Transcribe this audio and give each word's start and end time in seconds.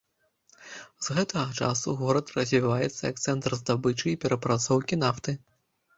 З 1.07 1.17
гэтага 1.17 1.57
часу 1.67 1.93
горад 2.01 2.33
развіваецца 2.37 2.99
як 3.11 3.21
цэнтр 3.27 3.51
здабычы 3.61 4.07
і 4.13 4.19
перапрацоўкі 4.25 4.95
нафты. 5.07 5.31